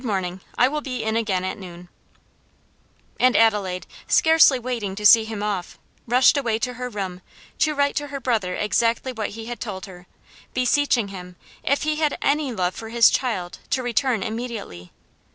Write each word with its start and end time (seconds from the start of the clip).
Good 0.01 0.07
morning. 0.07 0.41
I 0.57 0.67
will 0.67 0.81
be 0.81 1.03
in 1.03 1.15
again 1.15 1.43
at 1.45 1.59
noon." 1.59 1.87
And 3.19 3.37
Adelaide, 3.37 3.85
scarcely 4.07 4.57
waiting 4.57 4.95
to 4.95 5.05
see 5.05 5.25
him 5.25 5.43
off, 5.43 5.77
rushed 6.07 6.37
away 6.37 6.57
to 6.57 6.73
her 6.73 6.89
room 6.89 7.21
to 7.59 7.75
write 7.75 7.95
to 7.97 8.07
her 8.07 8.19
brother 8.19 8.55
exactly 8.55 9.11
what 9.11 9.29
he 9.37 9.45
had 9.45 9.59
told 9.59 9.85
her, 9.85 10.07
beseeching 10.55 11.09
him, 11.09 11.35
if 11.61 11.83
he 11.83 11.97
had 11.97 12.17
any 12.19 12.51
love 12.51 12.73
for 12.73 12.89
his 12.89 13.11
child, 13.11 13.59
to 13.69 13.83
return 13.83 14.23
immediately. 14.23 14.91